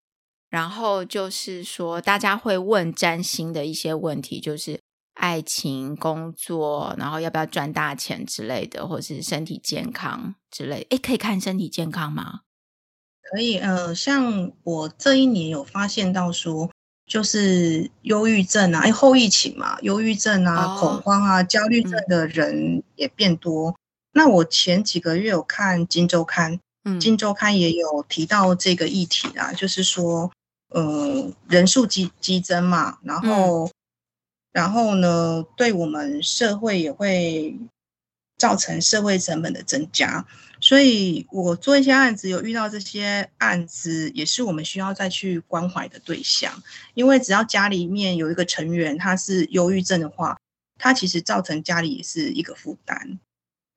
[0.51, 4.79] 然后就是说，大家会问占星的一些问题，就是
[5.14, 10.87] 爱情、工作，然后要不要赚大钱之类的，或是身体健康之类的。
[10.90, 12.40] 诶，可以看身体健康吗？
[13.23, 16.71] 可以，呃，像我这一年有发现到说。
[17.07, 23.71] 就是忧郁症啊，哎，后疫情嘛，忧郁症啊，恐慌啊，焦虑症的人也变多。
[23.71, 23.75] 嗯、
[24.12, 30.31] 那我前几个月有看《金周刊》，嗯，《金周刊》也有提到这个议题啊，就是说，
[30.71, 33.71] 呃，人数激激增嘛，然后，嗯、
[34.53, 37.59] 然后呢，对我们社会也会
[38.38, 40.25] 造成社会成本的增加。
[40.62, 46.62] 所以我做一些案子，有遇到这些案子，也是我们需要再去关怀的对象。
[46.94, 50.38] 因为只要家里面有一个成员他是忧郁症的话，
[50.79, 53.18] 他其实造成家里也是一个负担。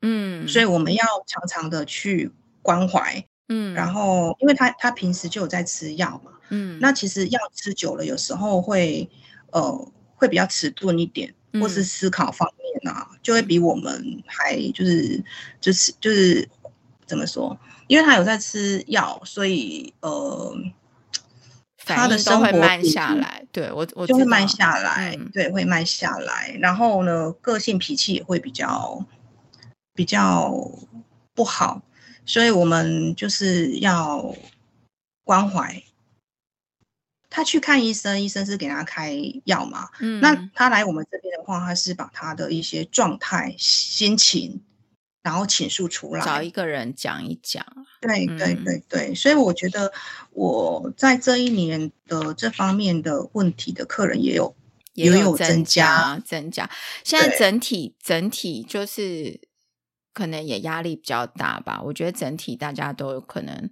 [0.03, 3.25] 嗯，所以我们要常常的去关怀。
[3.47, 6.33] 嗯，然后因为他他平时就有在吃药嘛。
[6.49, 9.09] 嗯，那其实药吃久了，有时候会
[9.51, 15.23] 呃会比较迟钝一点，或是思考方面啊，就会比我们还就是
[15.59, 16.47] 就是就是。
[17.05, 17.57] 怎么说？
[17.87, 20.55] 因为他有在吃药，所以呃，
[21.77, 23.45] 他的生活会慢下来。
[23.51, 25.15] 对我，我就会慢下来。
[25.15, 26.57] 嗯、对，会慢下来。
[26.59, 29.05] 然后呢，个性脾气也会比较
[29.93, 30.51] 比较
[31.33, 31.83] 不好，
[32.25, 34.35] 所以我们就是要
[35.23, 35.83] 关怀
[37.29, 39.89] 他去看医生，医生是给他开药嘛。
[39.99, 44.63] 嗯，那他来我们这边的话，他是把他的一些状态、心情。
[45.25, 47.65] 然后倾诉出来，找一个人讲一讲。
[47.99, 49.91] 对对对对，嗯、所以我觉得
[50.29, 54.55] 我在这一年的这方面的问题的客人也有
[54.93, 56.69] 也有增加增加。
[57.03, 59.41] 现在整体整体就是
[60.13, 61.81] 可能也压力比较大吧。
[61.83, 63.71] 我觉得整体大家都有可能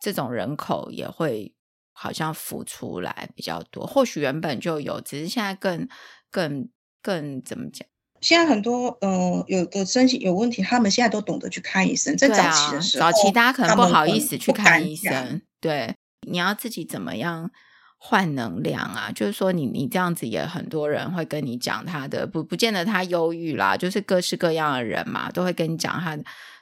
[0.00, 1.54] 这种人口也会
[1.92, 3.86] 好像浮出来比较多。
[3.86, 5.88] 或许原本就有，只是现在更
[6.32, 6.68] 更
[7.00, 7.86] 更怎么讲？
[8.20, 12.16] 现在很多嗯、呃，有的身体有问题，他们现在都懂得去看医生。
[12.16, 15.40] 在早期的时候，早期大家可能不好意思去看医生。
[15.60, 17.50] 对，你要自己怎么样
[17.96, 19.10] 换能量啊？
[19.14, 26.18] 就是说你，你你这样子也很多人会跟你讲他的，不不见得他忧郁啦，就是各式各样的人嘛，都会跟你讲他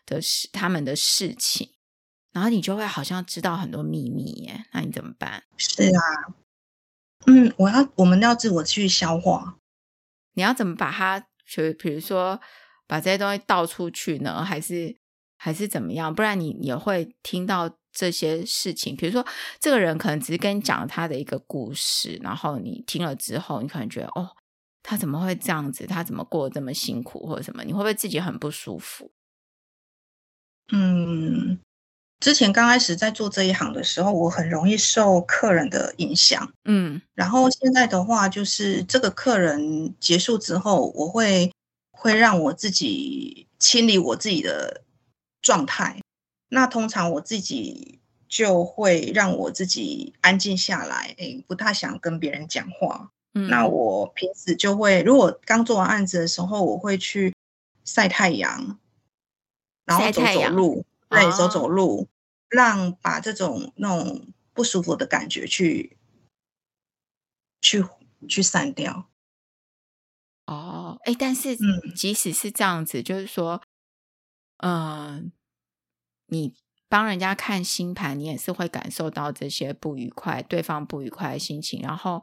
[0.06, 1.70] 的事，他们的事情，
[2.32, 4.64] 然后你就会好像知道很多秘密耶。
[4.72, 5.42] 那你怎么办？
[5.56, 6.00] 是啊，
[7.26, 9.56] 嗯，我要我们要自我去消化。
[10.34, 11.26] 你要怎么把它？
[11.48, 12.38] 就比如说，
[12.86, 14.96] 把这些东西倒出去呢，还是
[15.36, 16.14] 还是怎么样？
[16.14, 18.94] 不然你也会听到这些事情。
[18.94, 19.26] 比如说，
[19.58, 24.30] 这个人可能只是跟你讲他的一个故事，然后你听了之后，你可能觉得哦，
[24.82, 25.86] 他怎么会这样子？
[25.86, 27.64] 他怎么过得这么辛苦，或者什么？
[27.64, 29.10] 你会不会自己很不舒服？
[30.72, 31.58] 嗯。
[32.20, 41.52] 之前刚开始在做这一行的时候，我很容易受客人的影响，嗯，然后现在的话，就是这个客人结束之后，我会
[41.92, 44.82] 会让我自己清理我自己的
[45.40, 46.00] 状态，
[46.48, 57.32] 那通常我自己就会让我自己安静下来，诶，不太想跟别人讲话，嗯，那我平时就会，如果刚做完案子的时候，我会去
[57.84, 58.76] 晒太阳，
[59.84, 60.84] 然后走走路。
[61.08, 62.08] 对，走走路，哦、
[62.48, 65.96] 让把这种那种不舒服的感觉去
[67.60, 67.84] 去
[68.28, 69.08] 去散掉。
[70.46, 73.60] 哦，哎，但是，嗯，即使是这样子，嗯、就是说，
[74.58, 75.22] 嗯、呃，
[76.28, 76.54] 你
[76.88, 81.82] 帮人家看星盘，你也是会感受到这些不愉快，对方不愉快的心情。
[81.82, 82.22] 然后，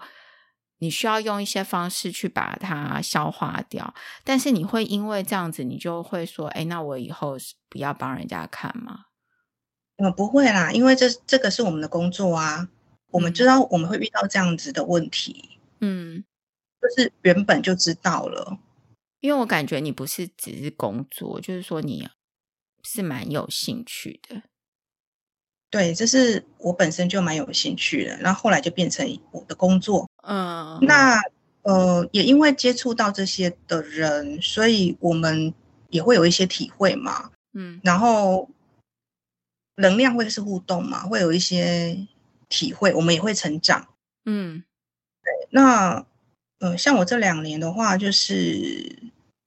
[0.80, 3.94] 你需要用一些方式去把它消化掉。
[4.24, 7.38] 但是你会因为这样子，你就会说：“哎，那我以后
[7.70, 9.06] 不要帮人家看吗？”
[9.98, 12.68] 嗯，不会啦，因为这这个是我们的工作啊，
[13.12, 16.26] 我们知道我们会遇到这样子的问题，嗯，
[16.82, 18.60] 就是原本就知道了。
[19.22, 22.10] 因为我感觉你不是只是工作，就是说你
[22.84, 24.44] 是蛮有兴趣的。
[25.76, 30.10] 对，这是我本身就蛮有兴趣的，然后后来就变成我的工作。
[30.26, 31.20] 嗯，那
[31.64, 35.54] 呃，也因为接触到这些的人，所以我们
[35.90, 37.30] 也会有一些体会嘛。
[37.52, 38.50] 嗯，然后
[39.76, 42.08] 能量会是互动嘛，会有一些
[42.48, 43.86] 体会，我们也会成长。
[44.24, 44.64] 嗯，
[45.22, 45.50] 对。
[45.50, 46.06] 那
[46.60, 48.96] 呃，像我这两年的话，就是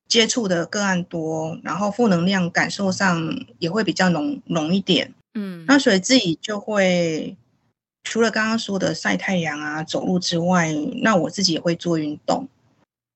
[0.06, 3.18] 接触的个案多，然后负能量感受上
[3.58, 5.14] 也会比较浓浓一点。
[5.34, 7.36] 嗯，那所以自己就会
[8.02, 10.72] 除了刚刚说的晒太阳啊、走路之外，
[11.02, 12.48] 那我自己也会做运动。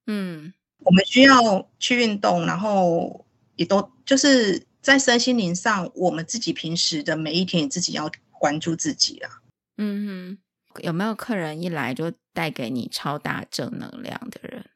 [0.06, 3.24] 嗯，我们需要去运动，然后
[3.56, 9.40] 也都就是在身心灵上，我们自己平时的每一天，自己要关注自己啊。
[9.78, 10.36] 嗯
[10.74, 14.66] 哼，有没有客人一来就带给你超大正能量的人？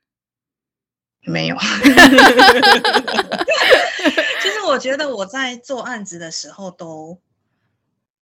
[1.26, 1.56] 没有。
[4.42, 7.20] 其实我觉得我在做案子的时候都。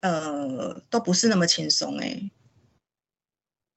[0.05, 2.31] 呃，都不是那么轻松哎，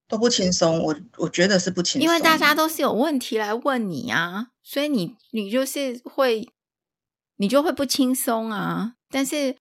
[0.10, 0.84] 都不轻松。
[0.84, 6.52] 我我觉得是不轻松，因为大家都是有问题来问你啊，所以你你就是会，
[7.38, 8.96] 你就会不轻松啊。
[9.10, 9.56] 但是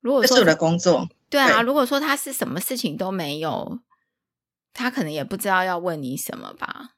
[0.00, 3.80] 如果说这是我的工作，对啊，对如果说他是什么事情都没有，
[4.72, 6.90] 他可能也不知道要问你什么吧。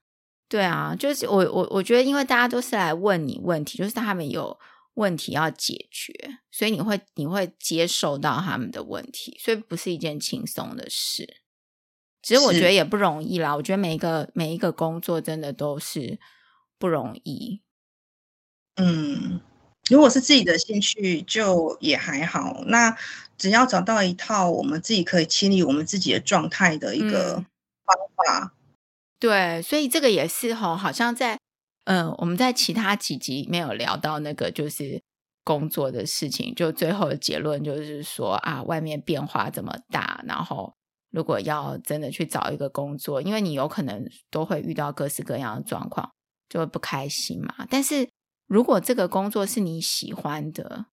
[0.50, 4.58] 对啊，就是我我我觉得，因为大家都是来问你问题，就是他们有。
[4.94, 11.38] 问题要解决，所以你会你会接受到他们的问题，所以不是一件轻松的事。
[12.22, 13.54] 其实我觉得也不容易啦。
[13.54, 16.18] 我觉得每一个每一个工作真的都是
[16.78, 17.60] 不容易。
[18.76, 19.40] 嗯，
[19.90, 22.62] 如果是自己的兴趣，就也还好。
[22.66, 22.96] 那
[23.36, 27.34] 只要找到一套我们自己可以清理我们自己的状态的一个
[27.84, 28.44] 方法。
[28.44, 28.50] 嗯，
[29.18, 31.38] 对，所以这个也是吼，好像在。
[31.84, 35.02] 嗯，我们在其他几集没有聊到那个，就是
[35.42, 36.54] 工作的事情。
[36.54, 40.74] 就最后的结论就是说啊，外面变化这么大，然后
[41.10, 46.10] 如果要真的去找一个工作，因为你有可能都会遇到各式各样的状况，
[46.48, 47.66] 就会不开心嘛。
[47.68, 48.08] 但是
[48.46, 50.86] 如果这个工作是你喜欢的，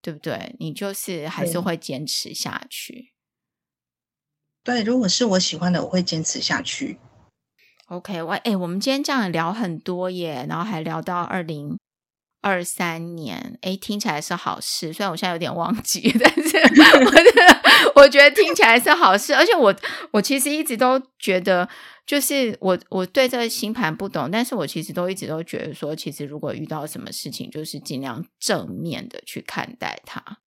[0.00, 0.56] 对不对？
[0.58, 3.12] 你就是还是会坚持下去。
[4.64, 6.98] 对，如果是我喜欢的，我会坚持下去。
[7.90, 11.76] OK，我哎，我们今天这样聊很多耶，然后还聊到二零
[12.40, 14.92] 二三年，哎，听起来是好事。
[14.92, 16.56] 虽然我现在有点忘记， 但是
[17.04, 17.60] 我觉得
[17.96, 19.34] 我觉得听起来是好事。
[19.34, 19.74] 而且我
[20.12, 21.68] 我其实一直都觉得，
[22.06, 30.38] 就是我我对这个星盘不懂，但是我其实都一直都觉得说，其实如果遇到什么事情，就是尽量正面的去看待它。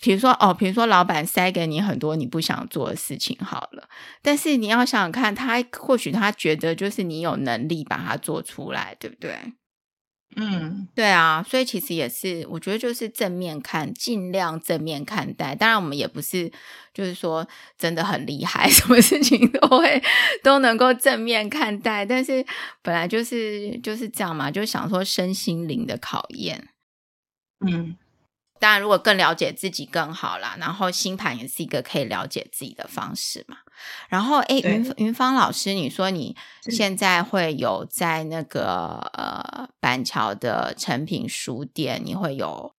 [0.00, 3.88] 比如说哦，比如说老板塞给你很多你不想做的事情，好了，
[4.22, 9.36] 但是你要想想看，他或许他觉得就是你有能力把它做出来，对不对？
[10.34, 15.54] 嗯，对啊，所以其实也是，我觉得就是正面看，尽量正面看待。
[15.54, 16.50] 当然，我们也不是
[16.94, 20.02] 就是说真的很厉害， 什么事情都会
[20.42, 22.42] 都能够正面看待，但是
[22.80, 26.68] 本来就是就是这样嘛，就想说身心灵的考验，
[27.66, 27.96] 嗯。
[28.62, 30.56] 当然，如果更了解自己更好啦。
[30.56, 33.56] 然后星盘也是一个可以了解自己的方式嘛。
[34.08, 36.36] 然后，哎，云云芳老师，你说你
[36.70, 42.76] 现在会有在那个呃板桥的诚品书店，你会有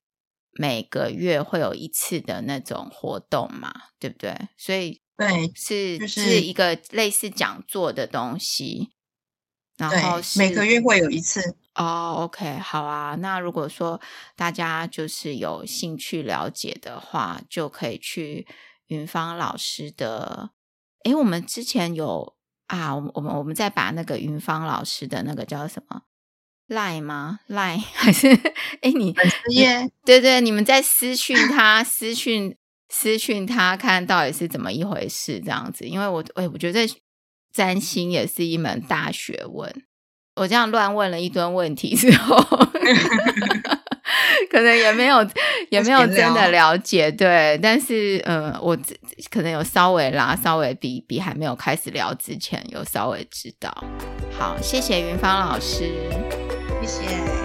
[0.53, 3.73] 每个月会有一次的那种活动嘛？
[3.99, 4.33] 对不对？
[4.57, 8.91] 所以对，是、就是、是一个类似讲座的东西。
[9.77, 11.55] 然后是每个月会有一次。
[11.75, 13.15] 哦，OK，好啊。
[13.15, 13.99] 那如果说
[14.35, 18.45] 大家就是有兴趣了解的话，就可以去
[18.87, 20.51] 云芳老师的。
[21.03, 22.35] 诶，我们之前有
[22.67, 26.03] 啊，我们我们我们再把那个云芳老师的那个叫什么
[26.69, 28.27] Line 吗？Line 还是
[28.81, 29.91] 诶你粉丝页？
[30.05, 32.55] 对对，你们在私讯他，私讯
[32.87, 35.85] 私讯他，看到底是怎么一回事这样子。
[35.85, 36.87] 因为我诶我觉得
[37.53, 39.71] 占星也是一门大学问。
[40.35, 42.35] 我这样乱问了一堆问题之后，
[44.49, 45.23] 可能也没有
[45.69, 47.59] 也没有真的了解，对。
[47.61, 48.75] 但是，嗯、呃，我
[49.29, 53.71] 可能有稍微啦，稍微比比还没有开始聊之前有稍微知道。
[54.35, 55.91] 好，谢谢云芳老师，
[56.81, 57.42] 谢谢。